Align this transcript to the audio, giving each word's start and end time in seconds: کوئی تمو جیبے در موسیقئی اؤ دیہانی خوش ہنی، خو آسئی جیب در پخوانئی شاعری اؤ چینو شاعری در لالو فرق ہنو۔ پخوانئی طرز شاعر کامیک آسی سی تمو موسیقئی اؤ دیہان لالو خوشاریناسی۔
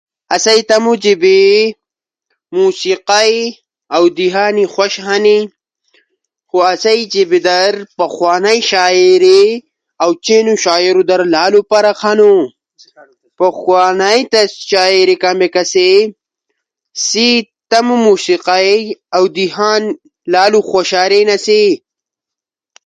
کوئی 0.33 0.61
تمو 0.69 0.93
جیبے 1.03 1.39
در 1.69 1.71
موسیقئی 2.55 3.33
اؤ 3.95 4.05
دیہانی 4.17 4.65
خوش 4.73 4.93
ہنی، 5.05 5.39
خو 6.49 6.57
آسئی 6.71 7.01
جیب 7.13 7.31
در 7.47 7.73
پخوانئی 7.97 8.59
شاعری 8.71 9.41
اؤ 10.03 10.11
چینو 10.25 10.53
شاعری 10.63 11.03
در 11.09 11.21
لالو 11.33 11.59
فرق 11.69 11.97
ہنو۔ 12.05 12.33
پخوانئی 13.37 14.21
طرز 14.31 14.51
شاعر 14.71 15.07
کامیک 15.23 15.55
آسی 15.61 15.89
سی 17.05 17.27
تمو 17.69 17.95
موسیقئی 18.05 18.75
اؤ 19.15 19.25
دیہان 19.35 19.83
لالو 20.31 20.59
خوشاریناسی۔ 20.69 21.63